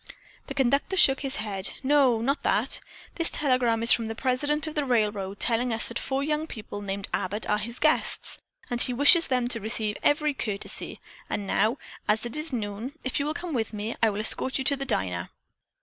[0.47, 1.73] The conductor shook his head.
[1.83, 2.79] "No, not that.
[3.17, 6.81] This telegram is from the president of the railroad telling us that four young people
[6.81, 11.77] named Abbott are his guests, and he wishes them to receive every courtesy, and now,
[12.07, 14.75] as it is noon, if you will come with me, I will escort you to
[14.75, 15.29] the diner."